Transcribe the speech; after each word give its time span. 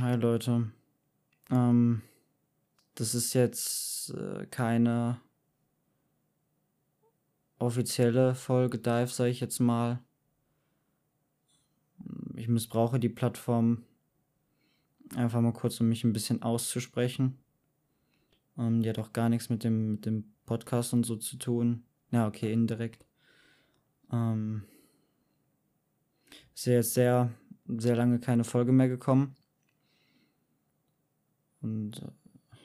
Hi 0.00 0.16
Leute. 0.16 0.72
Ähm, 1.50 2.02
das 2.96 3.14
ist 3.14 3.32
jetzt 3.32 4.10
äh, 4.10 4.44
keine 4.46 5.20
offizielle 7.60 8.34
Folge 8.34 8.78
Dive, 8.78 9.06
sage 9.06 9.30
ich 9.30 9.38
jetzt 9.38 9.60
mal. 9.60 10.00
Ich 12.34 12.48
missbrauche 12.48 12.98
die 12.98 13.08
Plattform 13.08 13.84
einfach 15.14 15.40
mal 15.40 15.52
kurz, 15.52 15.80
um 15.80 15.88
mich 15.88 16.02
ein 16.02 16.12
bisschen 16.12 16.42
auszusprechen. 16.42 17.38
Ähm, 18.58 18.82
die 18.82 18.88
hat 18.88 18.98
auch 18.98 19.12
gar 19.12 19.28
nichts 19.28 19.48
mit 19.48 19.62
dem, 19.62 19.92
mit 19.92 20.06
dem 20.06 20.24
Podcast 20.44 20.92
und 20.92 21.06
so 21.06 21.14
zu 21.14 21.36
tun. 21.36 21.84
Ja, 22.10 22.26
okay, 22.26 22.52
indirekt. 22.52 23.06
Ähm, 24.10 24.64
ist 26.52 26.66
ja 26.66 26.72
jetzt 26.72 26.94
sehr, 26.94 27.30
sehr 27.68 27.94
lange 27.94 28.18
keine 28.18 28.42
Folge 28.42 28.72
mehr 28.72 28.88
gekommen. 28.88 29.36
Und 31.64 32.02
äh, 32.02 32.56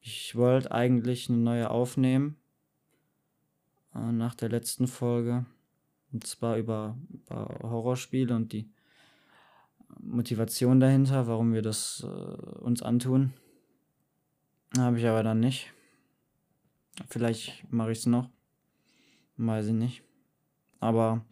ich 0.00 0.36
wollte 0.36 0.70
eigentlich 0.70 1.28
eine 1.28 1.38
neue 1.38 1.70
aufnehmen. 1.70 2.36
Äh, 3.94 4.12
nach 4.12 4.34
der 4.34 4.48
letzten 4.48 4.86
Folge. 4.86 5.44
Und 6.12 6.26
zwar 6.26 6.56
über, 6.56 6.96
über 7.12 7.58
Horrorspiele 7.62 8.34
und 8.34 8.52
die 8.52 8.70
Motivation 10.00 10.80
dahinter, 10.80 11.26
warum 11.26 11.52
wir 11.52 11.62
das 11.62 12.04
äh, 12.04 12.06
uns 12.06 12.82
antun. 12.82 13.32
Habe 14.78 14.98
ich 14.98 15.06
aber 15.06 15.22
dann 15.22 15.40
nicht. 15.40 15.72
Vielleicht 17.08 17.70
mache 17.72 17.92
ich 17.92 17.98
es 17.98 18.06
noch. 18.06 18.30
Weiß 19.36 19.66
ich 19.66 19.72
nicht. 19.72 20.02
Aber 20.78 21.24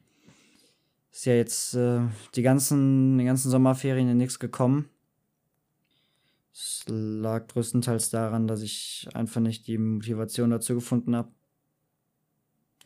ist 1.13 1.27
ja 1.27 1.35
jetzt 1.35 1.75
äh, 1.75 2.01
die 2.35 2.43
ganzen, 2.43 3.19
die 3.19 3.25
ganzen 3.25 3.51
Sommerferien 3.51 4.17
nichts 4.17 4.39
gekommen. 4.39 4.89
Es 6.53 6.85
lag 6.89 7.47
größtenteils 7.49 8.11
daran, 8.11 8.47
dass 8.47 8.63
ich 8.63 9.09
einfach 9.15 9.41
nicht 9.41 9.67
die 9.67 9.79
Motivation 9.79 10.51
dazu 10.51 10.75
gefunden 10.75 11.15
habe, 11.15 11.33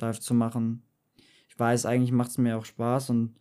Dive 0.01 0.21
zu 0.21 0.35
machen. 0.35 0.83
Ich 1.49 1.59
weiß, 1.59 1.87
eigentlich 1.87 2.13
macht 2.13 2.31
es 2.31 2.39
mir 2.39 2.57
auch 2.59 2.65
Spaß 2.65 3.11
und 3.11 3.37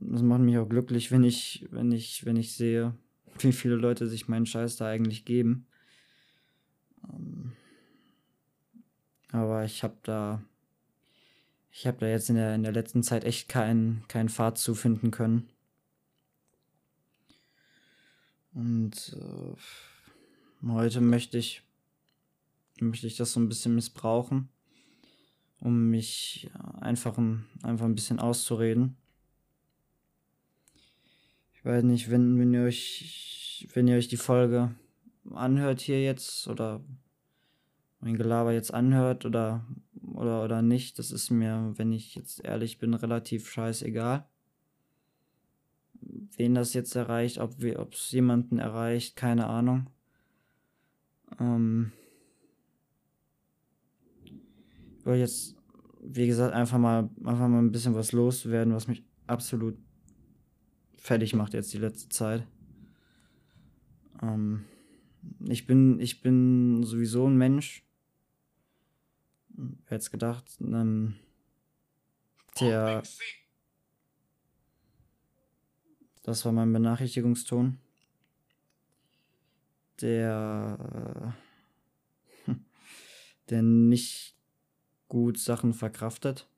es 0.00 0.22
macht 0.22 0.40
mich 0.40 0.58
auch 0.58 0.68
glücklich, 0.68 1.10
wenn 1.10 1.24
ich, 1.24 1.66
wenn 1.70 1.92
ich, 1.92 2.24
wenn 2.24 2.36
ich 2.36 2.56
sehe, 2.56 2.94
wie 3.38 3.52
viele 3.52 3.76
Leute 3.76 4.08
sich 4.08 4.28
meinen 4.28 4.46
Scheiß 4.46 4.76
da 4.76 4.88
eigentlich 4.88 5.24
geben. 5.24 5.66
Ähm, 7.08 7.52
aber 9.30 9.64
ich 9.64 9.82
habe 9.82 9.96
da, 10.02 10.42
ich 11.70 11.86
habe 11.86 11.98
da 11.98 12.06
jetzt 12.06 12.28
in 12.28 12.36
der, 12.36 12.54
in 12.54 12.62
der 12.62 12.72
letzten 12.72 13.02
Zeit 13.02 13.24
echt 13.24 13.48
keinen 13.48 14.04
keinen 14.08 14.28
Pfad 14.28 14.58
zu 14.58 14.74
finden 14.74 15.10
können. 15.10 15.48
Und 18.54 19.16
äh, 19.18 20.68
heute 20.68 21.00
möchte 21.00 21.38
ich, 21.38 21.62
möchte 22.80 23.06
ich 23.06 23.16
das 23.16 23.32
so 23.32 23.40
ein 23.40 23.48
bisschen 23.48 23.74
missbrauchen, 23.74 24.48
um 25.58 25.90
mich 25.90 26.50
einfach 26.80 27.16
ein, 27.16 27.46
einfach 27.62 27.86
ein 27.86 27.94
bisschen 27.94 28.18
auszureden. 28.18 28.96
Ich 31.54 31.64
weiß 31.64 31.84
nicht, 31.84 32.10
wenn, 32.10 32.38
wenn 32.38 32.52
ihr 32.52 32.62
euch, 32.62 33.68
wenn 33.72 33.88
ihr 33.88 33.96
euch 33.96 34.08
die 34.08 34.16
Folge 34.16 34.74
anhört 35.30 35.80
hier 35.80 36.02
jetzt 36.02 36.48
oder 36.48 36.82
mein 38.00 38.16
Gelaber 38.16 38.52
jetzt 38.52 38.74
anhört 38.74 39.24
oder, 39.24 39.64
oder, 40.02 40.42
oder 40.42 40.60
nicht, 40.60 40.98
das 40.98 41.12
ist 41.12 41.30
mir, 41.30 41.72
wenn 41.76 41.92
ich 41.92 42.16
jetzt 42.16 42.44
ehrlich 42.44 42.78
bin, 42.78 42.94
relativ 42.94 43.48
scheißegal 43.48 44.26
wen 46.36 46.54
das 46.54 46.74
jetzt 46.74 46.94
erreicht, 46.94 47.38
ob 47.38 47.62
es 47.92 48.10
jemanden 48.10 48.58
erreicht, 48.58 49.16
keine 49.16 49.46
Ahnung. 49.46 49.90
Ähm, 51.38 51.92
ich 54.98 55.06
wollte 55.06 55.20
jetzt, 55.20 55.56
wie 56.00 56.26
gesagt, 56.26 56.54
einfach 56.54 56.78
mal, 56.78 57.10
einfach 57.24 57.48
mal 57.48 57.58
ein 57.58 57.72
bisschen 57.72 57.94
was 57.94 58.12
loswerden, 58.12 58.74
was 58.74 58.88
mich 58.88 59.04
absolut 59.26 59.76
fertig 60.96 61.34
macht 61.34 61.54
jetzt 61.54 61.72
die 61.72 61.78
letzte 61.78 62.08
Zeit. 62.08 62.46
Ähm, 64.22 64.64
ich 65.48 65.66
bin, 65.66 65.98
ich 66.00 66.22
bin 66.22 66.84
sowieso 66.84 67.26
ein 67.26 67.36
Mensch. 67.36 67.84
Wer 69.48 69.96
hätte 69.96 69.96
es 69.96 70.10
gedacht, 70.10 70.44
ähm, 70.60 71.16
der 72.60 73.02
das 76.22 76.44
war 76.44 76.52
mein 76.52 76.72
Benachrichtigungston. 76.72 77.78
Der, 80.00 81.34
äh, 82.46 82.52
der 83.50 83.62
nicht 83.62 84.36
gut 85.08 85.38
Sachen 85.38 85.74
verkraftet. 85.74 86.48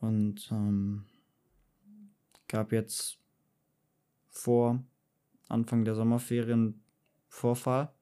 Und 0.00 0.48
ähm, 0.52 1.06
gab 2.48 2.72
jetzt 2.72 3.18
vor 4.28 4.84
Anfang 5.48 5.84
der 5.84 5.94
Sommerferien 5.94 6.82
Vorfall, 7.28 7.92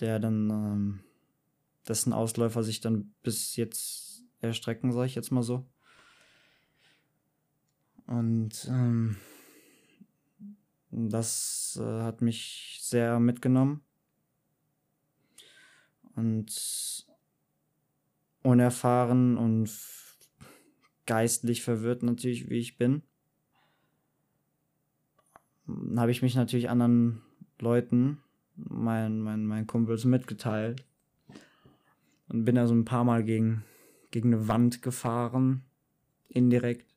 der 0.00 0.18
dann, 0.18 0.50
ähm, 0.50 1.00
dessen 1.88 2.12
Ausläufer 2.12 2.62
sich 2.62 2.80
dann 2.80 3.14
bis 3.22 3.56
jetzt 3.56 4.24
erstrecken, 4.40 4.92
sage 4.92 5.06
ich 5.06 5.14
jetzt 5.14 5.30
mal 5.30 5.42
so. 5.42 5.66
Und 8.06 8.68
ähm, 8.68 9.16
das 10.90 11.78
äh, 11.80 12.02
hat 12.02 12.20
mich 12.20 12.78
sehr 12.82 13.18
mitgenommen. 13.18 13.82
Und 16.14 17.06
unerfahren 18.42 19.36
und 19.36 19.70
geistlich 21.06 21.62
verwirrt 21.62 22.02
natürlich, 22.02 22.48
wie 22.50 22.58
ich 22.58 22.78
bin, 22.78 23.02
habe 25.96 26.10
ich 26.10 26.22
mich 26.22 26.34
natürlich 26.34 26.68
anderen 26.68 27.22
Leuten, 27.58 28.18
meinen, 28.56 29.20
meinen, 29.20 29.46
meinen 29.46 29.66
Kumpels 29.66 30.04
mitgeteilt. 30.04 30.84
Und 32.28 32.44
bin 32.44 32.54
da 32.54 32.66
so 32.66 32.74
ein 32.74 32.84
paar 32.84 33.04
Mal 33.04 33.24
gegen, 33.24 33.64
gegen 34.10 34.32
eine 34.32 34.48
Wand 34.48 34.82
gefahren, 34.82 35.64
indirekt. 36.28 36.93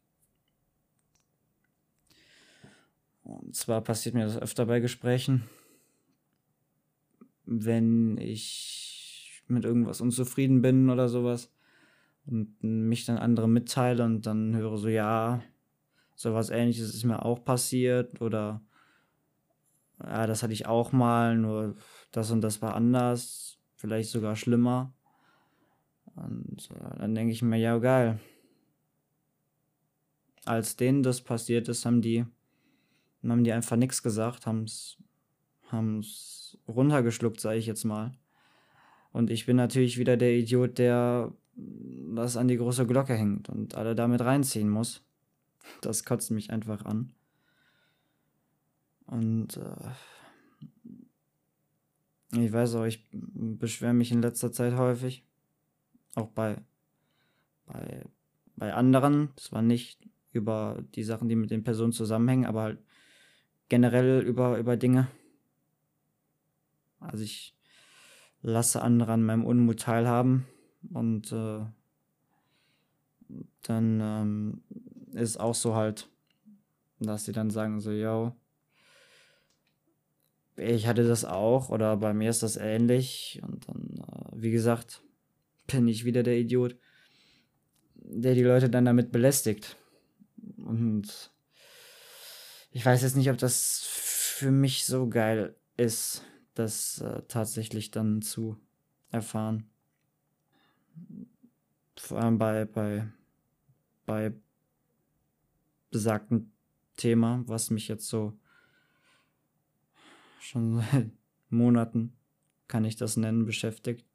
Und 3.27 3.57
zwar 3.57 3.81
passiert 3.81 4.15
mir 4.15 4.23
das 4.23 4.37
öfter 4.37 4.65
bei 4.65 4.79
Gesprächen, 4.79 5.43
wenn 7.43 8.17
ich 8.17 9.43
mit 9.47 9.65
irgendwas 9.65 9.99
unzufrieden 9.99 10.61
bin 10.61 10.89
oder 10.89 11.09
sowas 11.09 11.51
und 12.25 12.63
mich 12.63 13.05
dann 13.05 13.17
andere 13.17 13.49
mitteile 13.49 14.05
und 14.05 14.25
dann 14.25 14.55
höre 14.55 14.77
so, 14.77 14.87
ja, 14.87 15.43
sowas 16.15 16.49
ähnliches 16.49 16.93
ist 16.93 17.03
mir 17.03 17.25
auch 17.25 17.43
passiert 17.43 18.21
oder 18.21 18.61
ja, 20.01 20.25
das 20.25 20.41
hatte 20.41 20.53
ich 20.53 20.65
auch 20.65 20.93
mal, 20.93 21.37
nur 21.37 21.75
das 22.11 22.31
und 22.31 22.39
das 22.39 22.61
war 22.61 22.75
anders, 22.75 23.59
vielleicht 23.75 24.09
sogar 24.09 24.37
schlimmer. 24.37 24.93
Und 26.15 26.69
äh, 26.71 26.99
dann 26.99 27.13
denke 27.13 27.33
ich 27.33 27.41
mir, 27.41 27.57
ja, 27.57 27.77
geil. 27.77 28.19
Als 30.45 30.77
denen 30.77 31.03
das 31.03 31.21
passiert 31.21 31.67
ist, 31.67 31.85
haben 31.85 32.01
die 32.01 32.25
dann 33.27 33.39
haben 33.39 33.43
die 33.43 33.51
einfach 33.51 33.75
nichts 33.75 34.03
gesagt, 34.03 34.45
haben 34.45 34.63
es 34.63 34.97
runtergeschluckt, 36.65 37.41
sage 37.41 37.57
ich 37.57 37.65
jetzt 37.65 37.83
mal. 37.83 38.13
Und 39.11 39.29
ich 39.29 39.45
bin 39.45 39.57
natürlich 39.57 39.97
wieder 39.97 40.15
der 40.15 40.33
Idiot, 40.33 40.77
der 40.77 41.33
das 42.15 42.37
an 42.37 42.47
die 42.47 42.55
große 42.55 42.87
Glocke 42.87 43.15
hängt 43.15 43.49
und 43.49 43.75
alle 43.75 43.95
damit 43.95 44.21
reinziehen 44.21 44.69
muss. 44.69 45.03
Das 45.81 46.05
kotzt 46.05 46.31
mich 46.31 46.51
einfach 46.51 46.85
an. 46.85 47.11
Und 49.07 49.57
äh, 49.57 49.91
ich 52.31 52.53
weiß 52.53 52.75
auch, 52.75 52.85
ich 52.85 53.05
beschwere 53.11 53.93
mich 53.93 54.13
in 54.13 54.21
letzter 54.21 54.53
Zeit 54.53 54.77
häufig. 54.77 55.25
Auch 56.15 56.29
bei, 56.29 56.61
bei, 57.65 58.05
bei 58.55 58.73
anderen. 58.73 59.31
Zwar 59.35 59.63
nicht 59.63 60.07
über 60.31 60.81
die 60.95 61.03
Sachen, 61.03 61.27
die 61.27 61.35
mit 61.35 61.51
den 61.51 61.65
Personen 61.65 61.91
zusammenhängen, 61.91 62.45
aber 62.45 62.61
halt 62.61 62.86
generell 63.69 64.21
über, 64.21 64.57
über 64.57 64.77
Dinge. 64.77 65.07
Also 66.99 67.23
ich 67.23 67.55
lasse 68.41 68.81
andere 68.81 69.13
an 69.13 69.23
meinem 69.23 69.45
Unmut 69.45 69.81
teilhaben 69.81 70.45
und 70.93 71.31
äh, 71.31 71.65
dann 73.63 73.99
ähm, 74.01 74.61
ist 75.11 75.31
es 75.31 75.37
auch 75.37 75.55
so 75.55 75.75
halt, 75.75 76.09
dass 76.99 77.25
sie 77.25 77.33
dann 77.33 77.49
sagen 77.49 77.79
so, 77.79 77.91
yo, 77.91 78.35
ich 80.55 80.87
hatte 80.87 81.07
das 81.07 81.25
auch 81.25 81.69
oder 81.69 81.97
bei 81.97 82.13
mir 82.13 82.29
ist 82.29 82.43
das 82.43 82.57
ähnlich 82.57 83.41
und 83.43 83.67
dann, 83.67 83.97
äh, 83.97 84.41
wie 84.41 84.51
gesagt, 84.51 85.03
bin 85.67 85.87
ich 85.87 86.05
wieder 86.05 86.23
der 86.23 86.37
Idiot, 86.37 86.77
der 87.95 88.33
die 88.33 88.43
Leute 88.43 88.69
dann 88.69 88.85
damit 88.85 89.11
belästigt 89.11 89.77
und 90.57 91.31
ich 92.77 92.85
weiß 92.85 93.01
jetzt 93.01 93.15
nicht, 93.15 93.31
ob 93.31 93.39
das 93.39 93.87
für 93.89 94.51
mich 94.51 94.85
so 94.85 95.09
geil 95.09 95.55
ist, 95.77 96.23
das 96.53 97.01
äh, 97.01 97.23
tatsächlich 97.27 97.89
dann 97.89 98.21
zu 98.21 98.55
erfahren. 99.09 99.67
Vor 101.95 102.19
allem 102.19 102.37
bei, 102.37 102.65
bei, 102.65 103.07
bei 104.05 104.31
besagten 105.89 106.51
Thema, 106.97 107.41
was 107.47 107.71
mich 107.71 107.87
jetzt 107.87 108.07
so 108.09 108.37
schon 110.39 110.83
seit 110.91 111.09
Monaten, 111.49 112.13
kann 112.67 112.85
ich 112.85 112.95
das 112.95 113.17
nennen, 113.17 113.47
beschäftigt. 113.47 114.05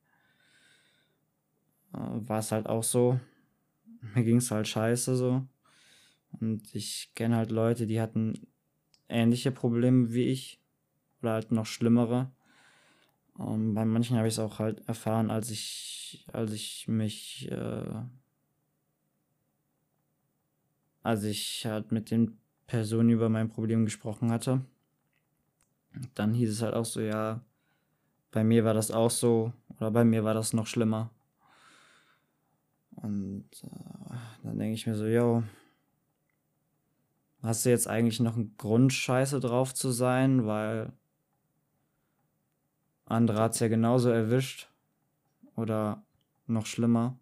Äh, 1.93 1.99
war 1.99 2.39
es 2.39 2.53
halt 2.53 2.69
auch 2.69 2.85
so. 2.85 3.19
Mir 4.15 4.23
ging 4.23 4.37
es 4.37 4.53
halt 4.53 4.69
scheiße 4.69 5.17
so. 5.17 5.49
Und 6.41 6.73
ich 6.77 7.11
kenne 7.17 7.35
halt 7.35 7.51
Leute, 7.51 7.89
die 7.89 8.01
hatten 8.01 8.47
ähnliche 9.13 9.53
Probleme 9.53 10.13
wie 10.13 10.25
ich. 10.25 10.61
Oder 11.21 11.35
halt 11.35 11.53
noch 11.53 11.67
schlimmere. 11.67 12.31
Und 13.35 13.75
bei 13.75 13.85
manchen 13.85 14.17
habe 14.17 14.29
ich 14.29 14.35
es 14.35 14.41
auch 14.41 14.59
halt 14.59 14.87
erfahren, 14.89 15.31
als 15.31 15.51
ich, 15.51 16.27
als 16.33 16.53
ich 16.53 16.87
mich, 16.89 17.51
äh, 17.51 18.03
als 21.03 21.25
ich 21.25 21.65
halt 21.67 21.93
mit 21.93 22.11
den 22.11 22.39
Personen 22.67 23.11
über 23.11 23.29
mein 23.29 23.49
Problem 23.49 23.85
gesprochen 23.85 24.31
hatte. 24.31 24.61
Dann 26.15 26.35
hieß 26.35 26.51
es 26.51 26.63
halt 26.63 26.75
auch 26.75 26.85
so, 26.85 27.01
ja, 27.01 27.41
bei 28.31 28.45
mir 28.45 28.65
war 28.65 28.75
das 28.75 28.91
auch 28.91 29.11
so, 29.11 29.53
oder 29.79 29.91
bei 29.91 30.05
mir 30.05 30.25
war 30.25 30.35
das 30.35 30.53
noch 30.53 30.67
schlimmer. 30.67 31.11
Und 32.97 33.49
äh, 33.63 34.15
dann 34.43 34.59
denke 34.59 34.75
ich 34.75 34.87
mir 34.87 34.95
so, 34.95 35.07
yo, 35.07 35.43
hast 37.43 37.65
du 37.65 37.71
jetzt 37.71 37.89
eigentlich 37.89 38.21
noch 38.21 38.37
einen 38.37 38.57
Grund, 38.57 38.93
scheiße 38.93 39.41
drauf 39.41 39.75
zu 39.75 39.91
sein, 39.91 40.47
weil 40.47 40.93
andere 43.05 43.41
hat 43.41 43.55
es 43.55 43.61
ja 43.61 43.69
genauso 43.69 44.11
erwischt 44.11 44.71
oder 45.57 46.05
noch 46.47 46.67
schlimmer. 46.67 47.19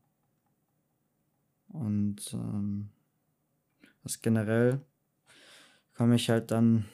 Und 1.69 2.33
ähm, 2.35 2.91
was 4.03 4.21
generell 4.21 4.81
komme 5.95 6.17
ich 6.17 6.31
halt 6.31 6.51
dann 6.51 6.87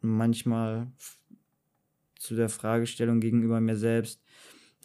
manchmal 0.00 0.90
zu 2.18 2.34
der 2.34 2.48
Fragestellung 2.48 3.20
gegenüber 3.20 3.60
mir 3.60 3.76
selbst, 3.76 4.22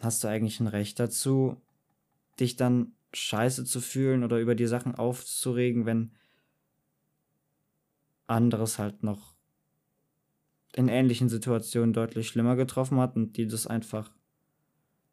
hast 0.00 0.22
du 0.22 0.28
eigentlich 0.28 0.60
ein 0.60 0.66
Recht 0.66 0.98
dazu, 0.98 1.60
dich 2.38 2.56
dann 2.56 2.92
scheiße 3.12 3.64
zu 3.64 3.80
fühlen 3.80 4.24
oder 4.24 4.38
über 4.38 4.54
die 4.54 4.66
Sachen 4.66 4.94
aufzuregen, 4.94 5.86
wenn 5.86 6.12
anderes 8.30 8.78
halt 8.78 9.02
noch 9.02 9.34
in 10.74 10.88
ähnlichen 10.88 11.28
Situationen 11.28 11.92
deutlich 11.92 12.28
schlimmer 12.28 12.56
getroffen 12.56 12.98
hat 12.98 13.16
und 13.16 13.36
die 13.36 13.46
das 13.46 13.66
einfach 13.66 14.10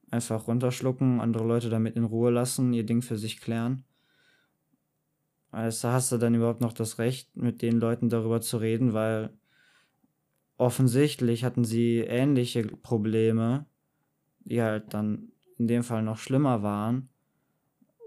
einfach 0.10 0.48
runterschlucken, 0.48 1.20
andere 1.20 1.46
Leute 1.46 1.70
damit 1.70 1.96
in 1.96 2.06
Ruhe 2.06 2.32
lassen, 2.32 2.74
ihr 2.74 2.86
Ding 2.86 3.02
für 3.02 3.18
sich 3.18 3.42
klären. 3.42 3.84
Also 5.52 5.90
hast 5.90 6.12
du 6.12 6.18
dann 6.18 6.36
überhaupt 6.36 6.62
noch 6.62 6.74
das 6.74 7.00
Recht, 7.00 7.36
mit 7.36 7.62
den 7.62 7.80
Leuten 7.80 8.10
darüber 8.10 8.42
zu 8.42 8.58
reden, 8.58 8.94
weil 8.94 9.32
offensichtlich 10.58 11.44
hatten 11.44 11.64
sie 11.64 12.00
ähnliche 12.00 12.64
Probleme, 12.64 13.66
die 14.40 14.62
halt 14.62 14.94
dann 14.94 15.32
in 15.58 15.68
dem 15.68 15.84
Fall 15.84 16.04
noch 16.04 16.18
schlimmer 16.18 16.64
waren 16.64 17.10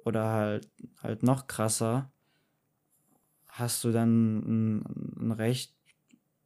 oder 0.05 0.33
halt 0.33 0.71
halt 1.03 1.23
noch 1.23 1.47
krasser. 1.47 2.11
Hast 3.53 3.85
du 3.85 3.93
dann 3.93 4.39
ein, 4.39 4.85
ein 5.19 5.33
Recht 5.33 5.75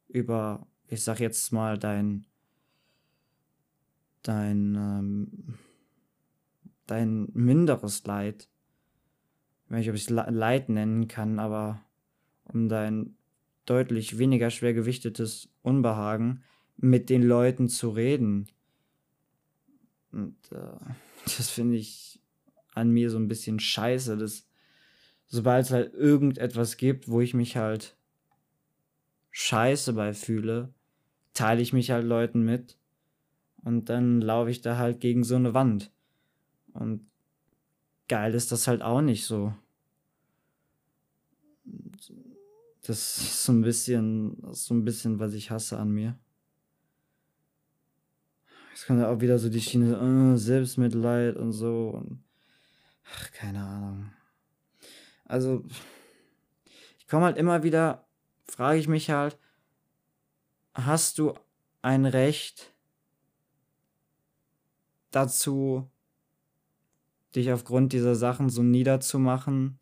über 0.07 0.67
ich 0.87 1.03
sag 1.03 1.19
jetzt 1.19 1.51
mal, 1.51 1.77
dein, 1.77 2.25
dein, 4.21 4.75
ähm, 4.75 5.57
dein 6.87 7.29
minderes 7.33 8.05
Leid, 8.05 8.47
ich 9.65 9.71
weiß 9.71 9.79
nicht, 9.79 9.89
ob 9.89 9.95
ich 9.95 10.03
es 10.03 10.09
Leid 10.09 10.69
nennen 10.69 11.07
kann, 11.07 11.39
aber 11.39 11.83
um 12.45 12.69
dein 12.69 13.15
deutlich 13.65 14.19
weniger 14.19 14.51
schwer 14.51 14.73
gewichtetes 14.73 15.49
Unbehagen 15.63 16.43
mit 16.77 17.09
den 17.09 17.23
Leuten 17.23 17.67
zu 17.67 17.89
reden. 17.89 18.47
Und 20.11 20.37
äh, 20.51 20.77
das 21.23 21.49
finde 21.49 21.77
ich 21.77 22.21
an 22.75 22.91
mir 22.91 23.09
so 23.09 23.17
ein 23.17 23.27
bisschen 23.27 23.59
scheiße, 23.59 24.17
dass 24.17 24.47
sobald 25.27 25.65
es 25.65 25.71
halt 25.71 25.93
irgendetwas 25.93 26.77
gibt, 26.77 27.09
wo 27.09 27.21
ich 27.21 27.33
mich 27.33 27.57
halt 27.57 27.95
scheiße 29.31 29.93
bei 29.93 30.13
fühle, 30.13 30.73
teile 31.33 31.61
ich 31.61 31.73
mich 31.73 31.91
halt 31.91 32.05
Leuten 32.05 32.43
mit 32.43 32.77
und 33.63 33.89
dann 33.89 34.21
laufe 34.21 34.49
ich 34.49 34.61
da 34.61 34.77
halt 34.77 35.01
gegen 35.01 35.23
so 35.23 35.35
eine 35.35 35.53
Wand. 35.53 35.91
Und 36.73 37.05
geil 38.07 38.33
ist 38.33 38.51
das 38.51 38.67
halt 38.67 38.81
auch 38.81 39.01
nicht 39.01 39.25
so. 39.25 39.53
Das 42.83 43.17
ist 43.17 43.43
so 43.43 43.51
ein 43.51 43.61
bisschen, 43.61 44.37
so 44.51 44.73
ein 44.73 44.85
bisschen, 44.85 45.19
was 45.19 45.33
ich 45.33 45.49
hasse 45.49 45.77
an 45.79 45.91
mir. 45.91 46.17
Es 48.73 48.85
kommt 48.85 48.99
ja 48.99 49.09
auch 49.09 49.21
wieder 49.21 49.39
so 49.39 49.49
die 49.49 49.61
Schiene, 49.61 49.99
uh, 49.99 50.37
Selbstmitleid 50.37 51.37
und 51.37 51.53
so 51.53 51.89
und 51.89 52.23
ach, 53.09 53.31
keine 53.31 53.63
Ahnung. 53.63 54.11
Also, 55.25 55.63
ich 56.97 57.07
komme 57.07 57.25
halt 57.25 57.37
immer 57.37 57.63
wieder, 57.63 58.07
frage 58.47 58.79
ich 58.79 58.87
mich 58.87 59.09
halt, 59.09 59.37
hast 60.73 61.17
du 61.17 61.33
ein 61.81 62.05
Recht 62.05 62.73
dazu, 65.11 65.89
dich 67.35 67.51
aufgrund 67.51 67.93
dieser 67.93 68.15
Sachen 68.15 68.49
so 68.49 68.63
niederzumachen, 68.63 69.79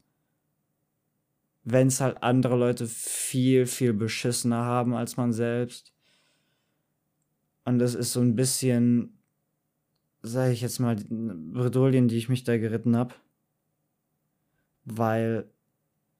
wenn 1.63 1.87
es 1.87 2.01
halt 2.01 2.21
andere 2.23 2.57
Leute 2.57 2.87
viel, 2.87 3.65
viel 3.65 3.93
beschissener 3.93 4.65
haben 4.65 4.93
als 4.93 5.17
man 5.17 5.33
selbst. 5.33 5.93
Und 7.65 7.79
das 7.79 7.95
ist 7.95 8.11
so 8.11 8.19
ein 8.19 8.35
bisschen, 8.35 9.17
sage 10.21 10.51
ich 10.51 10.61
jetzt 10.61 10.79
mal, 10.79 10.95
Bredouillen, 10.95 12.07
die 12.07 12.17
ich 12.17 12.27
mich 12.27 12.43
da 12.43 12.57
geritten 12.57 12.97
habe. 12.97 13.15
Weil 14.85 15.49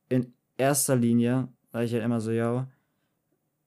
in 0.10 0.34
erster 0.58 0.96
Linie, 0.96 1.50
sage 1.72 1.86
ich 1.86 1.94
halt 1.94 2.04
immer 2.04 2.22
so, 2.22 2.32
ja, 2.32 2.70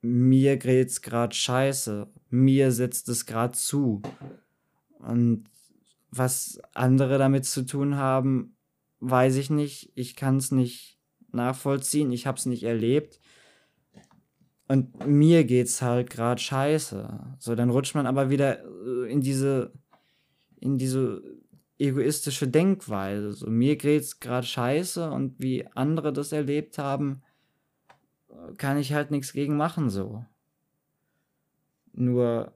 mir 0.03 0.57
geht's 0.57 1.03
gerade 1.03 1.35
scheiße, 1.35 2.07
mir 2.31 2.73
setzt 2.73 3.09
es 3.09 3.27
gerade 3.27 3.57
zu. 3.57 4.03
Und 4.99 5.45
was 6.11 6.61
andere 6.75 7.19
damit 7.19 7.45
zu 7.45 7.65
tun 7.67 7.97
haben, 7.97 8.57
weiß 9.01 9.37
ich 9.37 9.51
nicht. 9.51 9.93
Ich 9.95 10.17
kann 10.17 10.39
es 10.39 10.51
nicht 10.51 10.99
nachvollziehen. 11.33 12.13
Ich 12.13 12.27
habe 12.27 12.39
es 12.39 12.47
nicht 12.47 12.63
erlebt. 12.63 13.21
Und 14.69 15.07
mir 15.07 15.45
geht's 15.45 15.83
halt 15.83 16.11
gerade 16.11 16.41
scheiße. 16.41 17.37
So, 17.39 17.55
dann 17.55 17.71
rutscht 17.71 17.95
man 17.95 18.07
aber 18.07 18.31
wieder 18.31 18.65
äh, 18.65 19.13
in 19.13 19.21
diese, 19.21 19.73
in 20.59 20.77
diese 20.77 21.23
egoistische 21.79 22.49
Denkweise. 22.49 23.33
So, 23.33 23.49
mir 23.49 23.77
geht's 23.77 24.21
gerade 24.21 24.47
scheiße 24.47 25.11
und 25.11 25.39
wie 25.39 25.67
andere 25.75 26.13
das 26.13 26.33
erlebt 26.33 26.79
haben, 26.79 27.23
kann 28.57 28.79
ich 28.79 28.93
halt 28.93 29.11
nichts 29.11 29.33
gegen 29.33 29.57
machen, 29.57 29.91
so. 29.91 30.25
Nur 31.93 32.53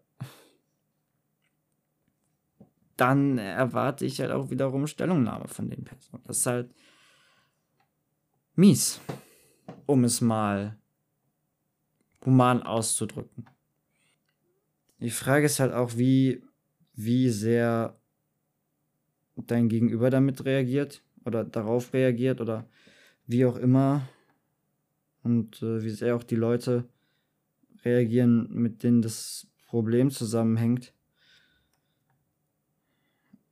dann 2.96 3.38
erwarte 3.38 4.04
ich 4.04 4.20
halt 4.20 4.30
auch 4.30 4.50
wiederum 4.50 4.86
Stellungnahme 4.86 5.48
von 5.48 5.70
den 5.70 5.84
Personen. 5.84 6.22
Das 6.26 6.38
ist 6.38 6.46
halt 6.46 6.74
mies, 8.54 9.00
um 9.86 10.04
es 10.04 10.20
mal 10.20 10.78
human 12.24 12.62
auszudrücken. 12.62 13.46
Die 14.98 15.10
Frage 15.10 15.46
ist 15.46 15.60
halt 15.60 15.72
auch, 15.72 15.96
wie, 15.96 16.44
wie 16.92 17.30
sehr 17.30 17.99
dein 19.46 19.68
Gegenüber 19.68 20.10
damit 20.10 20.44
reagiert 20.44 21.02
oder 21.24 21.44
darauf 21.44 21.92
reagiert 21.92 22.40
oder 22.40 22.66
wie 23.26 23.44
auch 23.44 23.56
immer 23.56 24.08
und 25.22 25.62
äh, 25.62 25.82
wie 25.82 25.90
sehr 25.90 26.16
auch 26.16 26.22
die 26.22 26.36
Leute 26.36 26.84
reagieren, 27.84 28.48
mit 28.52 28.82
denen 28.82 29.02
das 29.02 29.46
Problem 29.66 30.10
zusammenhängt. 30.10 30.92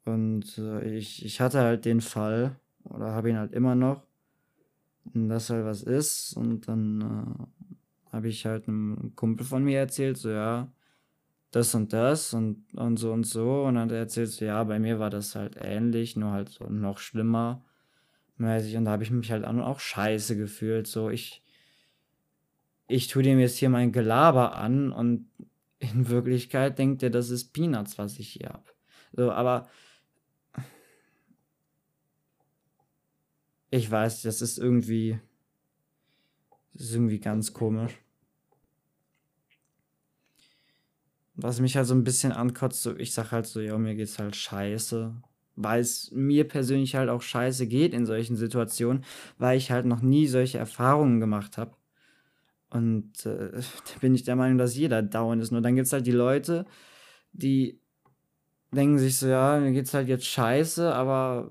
Und 0.05 0.59
äh, 0.59 0.97
ich, 0.97 1.25
ich 1.25 1.41
hatte 1.41 1.61
halt 1.61 1.85
den 1.85 2.01
Fall, 2.01 2.57
oder 2.85 3.13
habe 3.13 3.31
ihn 3.31 3.37
halt 3.39 3.53
immer 3.53 3.75
noch, 3.75 4.03
dass 5.05 5.51
halt 5.51 5.65
was 5.65 5.83
ist. 5.83 6.35
Und 6.35 6.69
dann 6.69 7.01
äh, 7.01 8.13
habe 8.13 8.29
ich 8.29 8.47
halt 8.47 8.69
einem 8.69 9.13
Kumpel 9.17 9.47
von 9.47 9.65
mir 9.65 9.79
erzählt, 9.79 10.17
so 10.17 10.31
ja, 10.31 10.73
das 11.51 11.75
und 11.75 11.93
das 11.93 12.35
und, 12.35 12.75
und 12.75 12.99
so 12.99 13.13
und 13.13 13.25
so. 13.25 13.65
Und 13.65 13.77
dann 13.77 13.91
erzählt 13.91 14.31
so, 14.31 14.45
ja, 14.45 14.63
bei 14.65 14.79
mir 14.79 14.99
war 14.99 15.11
das 15.11 15.35
halt 15.35 15.57
ähnlich, 15.61 16.17
nur 16.17 16.33
halt 16.33 16.51
so 16.51 16.65
noch 16.65 16.99
schlimmer. 16.99 17.65
Und 18.39 18.47
da 18.47 18.91
habe 18.91 19.03
ich 19.03 19.11
mich 19.11 19.33
halt 19.33 19.45
auch 19.45 19.81
scheiße 19.81 20.37
gefühlt. 20.37 20.87
So, 20.87 21.11
ich, 21.11 21.43
ich 22.87 23.09
tue 23.09 23.23
dem 23.23 23.39
jetzt 23.39 23.57
hier 23.57 23.71
mein 23.71 23.93
Gelaber 23.93 24.57
an 24.57 24.93
und 24.93 25.31
in 25.79 26.09
Wirklichkeit 26.09 26.79
denkt 26.79 27.03
er, 27.03 27.11
das 27.11 27.31
ist 27.31 27.53
Peanuts, 27.53 27.99
was 27.99 28.19
ich 28.19 28.29
hier 28.29 28.51
habe. 28.51 28.65
So, 29.13 29.31
aber 29.33 29.69
ich 33.71 33.91
weiß, 33.91 34.23
das 34.23 34.43
ist 34.43 34.59
irgendwie, 34.59 35.19
das 36.73 36.83
ist 36.85 36.95
irgendwie 36.95 37.21
ganz 37.21 37.53
komisch. 37.53 37.99
Was 41.41 41.61
mich 41.61 41.77
halt 41.77 41.87
so 41.87 41.95
ein 41.95 42.03
bisschen 42.03 42.33
ankotzt, 42.33 42.83
so, 42.83 42.97
ich 42.97 43.13
sag 43.15 43.31
halt 43.31 43.47
so, 43.47 43.61
ja, 43.61 43.79
mir 43.79 43.95
geht's 43.95 44.19
halt 44.19 44.35
scheiße. 44.35 45.15
Weil 45.55 45.81
es 45.81 46.11
mir 46.13 46.47
persönlich 46.47 46.97
halt 46.97 47.09
auch 47.09 47.23
scheiße 47.23 47.69
geht 47.69 47.95
in 47.95 48.07
solchen 48.07 48.37
Situationen, 48.37 49.05
weil 49.39 49.57
ich 49.57 49.71
halt 49.71 49.87
noch 49.87 50.03
nie 50.03 50.27
solche 50.27 50.59
Erfahrungen 50.59 51.21
gemacht 51.21 51.57
habe. 51.57 51.77
Und 52.71 53.25
äh, 53.25 53.53
da 53.53 54.01
bin 54.01 54.15
ich 54.15 54.25
der 54.25 54.37
Meinung, 54.37 54.59
dass 54.59 54.77
jeder 54.77 55.01
dauernd 55.01 55.41
ist. 55.41 55.53
Nur 55.53 55.61
dann 55.61 55.77
gibt 55.77 55.87
es 55.87 55.93
halt 55.93 56.07
die 56.07 56.13
Leute, 56.13 56.67
die 57.33 57.81
denken 58.73 58.99
sich 58.99 59.17
so, 59.17 59.29
ja, 59.29 59.59
mir 59.61 59.73
geht's 59.73 59.95
halt 59.95 60.09
jetzt 60.09 60.27
scheiße, 60.27 60.93
aber 60.93 61.51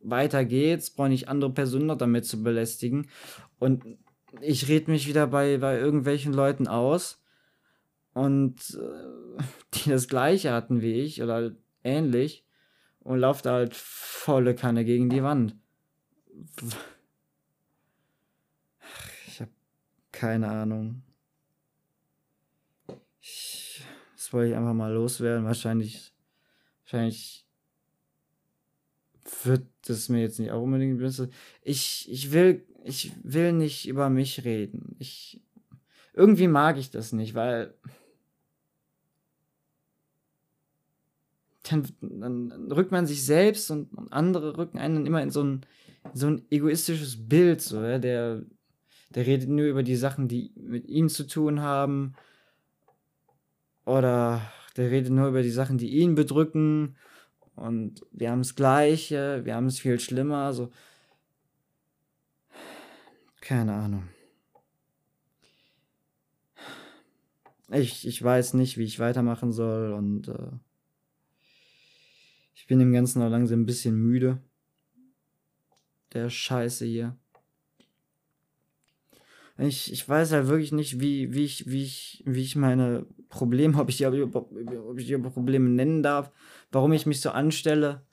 weiter 0.00 0.44
geht's, 0.44 0.90
brauche 0.90 1.08
nicht 1.08 1.28
andere 1.28 1.52
Personen 1.52 1.86
noch 1.86 1.98
damit 1.98 2.24
zu 2.24 2.42
belästigen. 2.42 3.08
Und 3.58 3.84
ich 4.40 4.68
rede 4.68 4.90
mich 4.90 5.08
wieder 5.08 5.26
bei, 5.26 5.58
bei 5.58 5.78
irgendwelchen 5.78 6.32
Leuten 6.32 6.68
aus 6.68 7.21
und 8.14 8.78
äh, 8.78 9.42
die 9.74 9.90
das 9.90 10.08
gleiche 10.08 10.52
hatten 10.52 10.80
wie 10.80 11.00
ich 11.00 11.22
oder 11.22 11.52
ähnlich 11.84 12.44
und 13.00 13.18
lauft 13.18 13.46
halt 13.46 13.74
volle 13.74 14.54
Kanne 14.54 14.84
gegen 14.84 15.10
die 15.10 15.22
Wand. 15.22 15.56
Ich 19.26 19.40
habe 19.40 19.50
keine 20.12 20.48
Ahnung. 20.48 21.02
Ich, 23.20 23.84
das 24.16 24.32
wollte 24.32 24.50
ich 24.50 24.56
einfach 24.56 24.74
mal 24.74 24.92
loswerden. 24.92 25.44
Wahrscheinlich, 25.44 26.12
wahrscheinlich 26.84 27.46
wird 29.44 29.66
das 29.86 30.08
mir 30.08 30.20
jetzt 30.20 30.38
nicht 30.38 30.52
auch 30.52 30.62
unbedingt 30.62 30.98
besser. 30.98 31.28
Ich, 31.62 32.10
ich 32.10 32.32
will, 32.32 32.64
ich 32.84 33.12
will 33.22 33.52
nicht 33.52 33.88
über 33.88 34.10
mich 34.10 34.44
reden. 34.44 34.96
Ich, 34.98 35.40
irgendwie 36.12 36.48
mag 36.48 36.78
ich 36.78 36.90
das 36.90 37.12
nicht, 37.12 37.34
weil 37.34 37.74
dann, 41.62 41.86
dann 42.00 42.72
rückt 42.72 42.92
man 42.92 43.06
sich 43.06 43.24
selbst 43.24 43.70
und, 43.70 43.92
und, 43.94 44.12
andere 44.12 44.58
rücken 44.58 44.78
einen 44.78 45.06
immer 45.06 45.22
in 45.22 45.30
so 45.30 45.42
ein, 45.42 45.60
so 46.12 46.26
ein 46.26 46.42
egoistisches 46.50 47.28
Bild, 47.28 47.60
so, 47.60 47.82
ja, 47.82 47.98
der, 47.98 48.42
der 49.10 49.26
redet 49.26 49.48
nur 49.48 49.66
über 49.66 49.82
die 49.82 49.96
Sachen, 49.96 50.28
die 50.28 50.52
mit 50.56 50.88
ihm 50.88 51.08
zu 51.08 51.26
tun 51.26 51.60
haben. 51.60 52.14
Oder 53.84 54.42
der 54.76 54.90
redet 54.90 55.12
nur 55.12 55.28
über 55.28 55.42
die 55.42 55.50
Sachen, 55.50 55.78
die 55.78 55.90
ihn 55.90 56.14
bedrücken. 56.14 56.96
Und 57.54 58.00
wir 58.10 58.30
haben 58.30 58.40
das 58.40 58.54
Gleiche, 58.54 59.44
wir 59.44 59.54
haben 59.54 59.66
es 59.66 59.80
viel 59.80 60.00
schlimmer. 60.00 60.52
So. 60.52 60.70
Keine 63.40 63.74
Ahnung. 63.74 64.08
Ich, 67.70 68.06
ich 68.06 68.22
weiß 68.22 68.54
nicht, 68.54 68.76
wie 68.78 68.84
ich 68.84 68.98
weitermachen 68.98 69.52
soll 69.52 69.92
und 69.92 70.28
äh, 70.28 70.50
bin 72.72 72.78
dem 72.78 72.92
Ganzen 72.94 73.20
auch 73.20 73.28
langsam 73.28 73.60
ein 73.60 73.66
bisschen 73.66 73.96
müde. 73.96 74.38
Der 76.14 76.30
Scheiße 76.30 76.86
hier. 76.86 77.18
Ich, 79.58 79.92
ich 79.92 80.08
weiß 80.08 80.32
halt 80.32 80.46
wirklich 80.46 80.72
nicht, 80.72 80.98
wie, 80.98 81.34
wie, 81.34 81.44
ich, 81.44 81.70
wie, 81.70 81.82
ich, 81.82 82.22
wie 82.24 82.40
ich 82.40 82.56
meine 82.56 83.04
Probleme, 83.28 83.78
ob 83.78 83.90
ich, 83.90 83.98
die, 83.98 84.06
ob 84.06 84.98
ich 84.98 85.06
die 85.06 85.18
Probleme 85.18 85.68
nennen 85.68 86.02
darf, 86.02 86.32
warum 86.70 86.94
ich 86.94 87.04
mich 87.04 87.20
so 87.20 87.28
anstelle, 87.28 88.06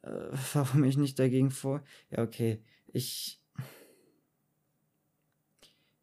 äh, 0.00 0.08
warum 0.54 0.84
ich 0.84 0.96
nicht 0.96 1.18
dagegen 1.18 1.50
vor. 1.50 1.84
Ja, 2.10 2.22
okay. 2.22 2.62
Ich. 2.94 3.42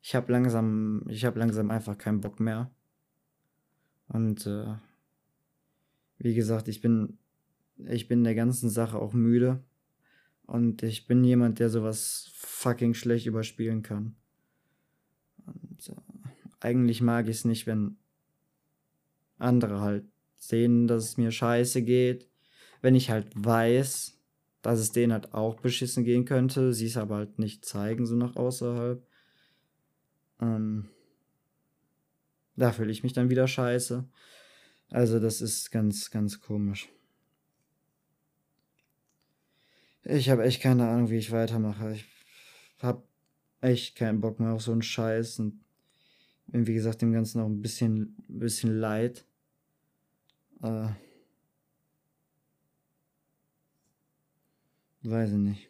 Ich 0.03 0.13
habe 0.13 0.31
langsam, 0.31 1.05
ich 1.07 1.23
langsam 1.23 1.71
einfach 1.71 1.97
keinen 1.97 2.21
Bock 2.21 2.39
mehr. 2.39 2.69
Und 4.09 4.45
äh, 4.45 4.75
wie 6.19 6.35
gesagt, 6.35 6.67
ich 6.67 6.81
bin 6.81 7.17
ich 7.87 8.07
bin 8.07 8.23
der 8.23 8.35
ganzen 8.35 8.69
Sache 8.69 8.99
auch 8.99 9.13
müde. 9.13 9.63
Und 10.43 10.81
ich 10.81 11.05
bin 11.05 11.23
jemand, 11.23 11.59
der 11.59 11.69
sowas 11.69 12.31
fucking 12.33 12.95
schlecht 12.95 13.27
überspielen 13.27 13.83
kann. 13.83 14.15
Und 15.45 15.89
äh, 15.89 15.95
eigentlich 16.59 17.01
mag 17.01 17.27
ich 17.27 17.37
es 17.37 17.45
nicht, 17.45 17.67
wenn 17.67 17.97
andere 19.37 19.81
halt 19.81 20.05
sehen, 20.35 20.87
dass 20.87 21.03
es 21.03 21.17
mir 21.17 21.31
scheiße 21.31 21.83
geht. 21.83 22.27
Wenn 22.81 22.95
ich 22.95 23.09
halt 23.11 23.27
weiß, 23.35 24.17
dass 24.61 24.79
es 24.79 24.91
denen 24.91 25.13
halt 25.13 25.33
auch 25.33 25.59
beschissen 25.59 26.03
gehen 26.03 26.25
könnte, 26.25 26.73
sie 26.73 26.87
es 26.87 26.97
aber 26.97 27.17
halt 27.17 27.39
nicht 27.39 27.65
zeigen, 27.65 28.05
so 28.05 28.15
nach 28.15 28.35
außerhalb. 28.35 29.05
Ähm, 30.41 30.89
da 32.55 32.71
fühle 32.71 32.91
ich 32.91 33.03
mich 33.03 33.13
dann 33.13 33.29
wieder 33.29 33.47
scheiße. 33.47 34.07
Also 34.89 35.19
das 35.19 35.41
ist 35.41 35.71
ganz, 35.71 36.09
ganz 36.09 36.41
komisch. 36.41 36.89
Ich 40.03 40.29
habe 40.29 40.43
echt 40.43 40.61
keine 40.61 40.87
Ahnung, 40.87 41.09
wie 41.09 41.17
ich 41.17 41.31
weitermache. 41.31 41.93
Ich 41.93 42.05
habe 42.79 43.03
echt 43.61 43.95
keinen 43.95 44.21
Bock 44.21 44.39
mehr 44.39 44.53
auf 44.53 44.61
so 44.61 44.71
einen 44.71 44.81
Scheiß 44.81 45.39
und 45.39 45.63
bin, 46.47 46.67
wie 46.67 46.73
gesagt, 46.73 47.01
dem 47.01 47.11
Ganzen 47.11 47.41
auch 47.41 47.47
ein 47.47 47.61
bisschen, 47.61 48.15
bisschen 48.27 48.79
leid. 48.79 49.25
Äh, 50.63 50.89
weiß 55.03 55.31
ich 55.31 55.37
nicht. 55.37 55.69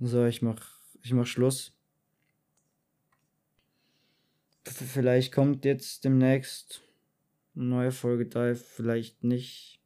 So, 0.00 0.26
ich 0.26 0.42
mach, 0.42 0.60
ich 1.02 1.12
mach 1.12 1.26
Schluss. 1.26 1.72
Vielleicht 4.64 5.32
kommt 5.32 5.64
jetzt 5.64 6.04
demnächst 6.04 6.82
eine 7.54 7.64
neue 7.64 7.92
Folge 7.92 8.26
da, 8.26 8.54
vielleicht 8.54 9.24
nicht. 9.24 9.80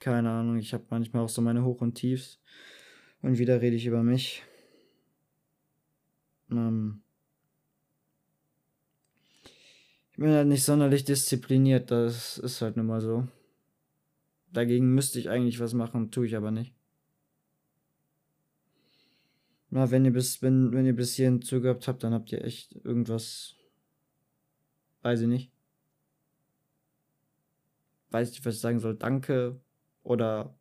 Keine 0.00 0.30
Ahnung, 0.30 0.56
ich 0.56 0.72
habe 0.72 0.84
manchmal 0.88 1.22
auch 1.22 1.28
so 1.28 1.42
meine 1.42 1.62
Hoch 1.62 1.82
und 1.82 1.94
Tiefs. 1.94 2.40
Und 3.20 3.38
wieder 3.38 3.60
rede 3.60 3.76
ich 3.76 3.84
über 3.84 4.02
mich. 4.02 4.42
Ähm 6.50 7.02
ich 10.10 10.16
bin 10.16 10.30
halt 10.30 10.48
nicht 10.48 10.64
sonderlich 10.64 11.04
diszipliniert, 11.04 11.90
das 11.90 12.38
ist 12.38 12.62
halt 12.62 12.76
nun 12.76 12.86
mal 12.86 13.02
so. 13.02 13.28
Dagegen 14.52 14.94
müsste 14.94 15.18
ich 15.18 15.28
eigentlich 15.28 15.60
was 15.60 15.74
machen, 15.74 16.10
tue 16.10 16.26
ich 16.26 16.34
aber 16.34 16.50
nicht. 16.50 16.74
Na, 19.68 19.90
wenn 19.90 20.04
ihr 20.04 20.12
bis, 20.12 20.40
wenn, 20.42 20.72
wenn 20.72 20.86
ihr 20.86 20.96
bis 20.96 21.14
hierhin 21.14 21.42
zugehört 21.42 21.86
habt, 21.86 22.02
dann 22.02 22.14
habt 22.14 22.32
ihr 22.32 22.42
echt 22.42 22.74
irgendwas. 22.84 23.54
Weiß 25.02 25.20
ich 25.20 25.28
nicht. 25.28 25.52
Weiß 28.10 28.32
ich, 28.32 28.44
was 28.44 28.56
ich 28.56 28.60
sagen 28.60 28.80
soll. 28.80 28.96
Danke, 28.96 29.60
oder 30.02 30.54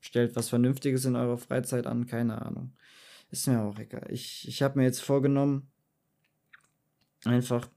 stellt 0.00 0.36
was 0.36 0.48
Vernünftiges 0.48 1.04
in 1.04 1.16
eurer 1.16 1.38
Freizeit 1.38 1.86
an, 1.86 2.06
keine 2.06 2.42
Ahnung. 2.42 2.72
Ist 3.30 3.48
mir 3.48 3.62
auch 3.62 3.78
egal. 3.78 4.06
Ich, 4.10 4.46
ich 4.46 4.62
habe 4.62 4.78
mir 4.78 4.84
jetzt 4.84 5.00
vorgenommen, 5.00 5.70
einfach, 7.24 7.68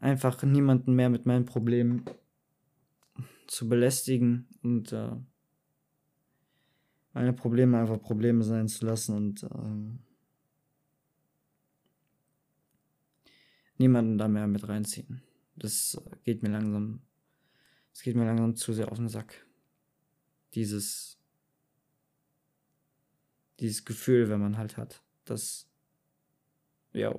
einfach 0.00 0.42
niemanden 0.42 0.94
mehr 0.94 1.08
mit 1.08 1.24
meinen 1.24 1.44
Problemen 1.44 2.04
zu 3.46 3.68
belästigen 3.68 4.48
und 4.62 4.92
äh, 4.92 5.16
meine 7.12 7.32
Probleme 7.32 7.78
einfach 7.78 8.00
Probleme 8.00 8.42
sein 8.42 8.68
zu 8.68 8.84
lassen 8.84 9.14
und 9.14 9.44
äh, 9.44 9.98
niemanden 13.78 14.18
da 14.18 14.28
mehr 14.28 14.46
mit 14.46 14.68
reinziehen. 14.68 15.22
Das 15.56 16.02
geht 16.24 16.42
mir 16.42 16.50
langsam 16.50 17.00
es 17.94 18.02
geht 18.02 18.16
mir 18.16 18.26
langsam 18.26 18.56
zu 18.56 18.72
sehr 18.72 18.90
auf 18.90 18.98
den 18.98 19.08
Sack. 19.08 19.46
Dieses, 20.54 21.16
dieses 23.60 23.84
Gefühl, 23.84 24.28
wenn 24.28 24.40
man 24.40 24.58
halt 24.58 24.76
hat, 24.76 25.00
dass, 25.24 25.68
ja, 26.92 27.14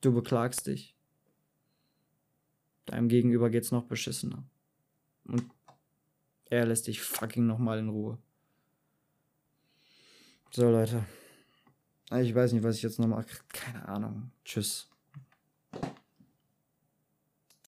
du 0.00 0.14
beklagst 0.14 0.68
dich. 0.68 0.96
Deinem 2.86 3.08
Gegenüber 3.08 3.50
geht's 3.50 3.72
noch 3.72 3.84
beschissener. 3.84 4.44
Und 5.24 5.44
er 6.46 6.66
lässt 6.66 6.86
dich 6.86 7.02
fucking 7.02 7.46
nochmal 7.46 7.80
in 7.80 7.88
Ruhe. 7.88 8.18
So, 10.50 10.70
Leute. 10.70 11.04
Ich 12.12 12.34
weiß 12.34 12.52
nicht, 12.52 12.64
was 12.64 12.76
ich 12.76 12.82
jetzt 12.82 12.98
noch 12.98 13.06
mache. 13.06 13.26
Keine 13.48 13.86
Ahnung. 13.86 14.32
Tschüss. 14.44 14.89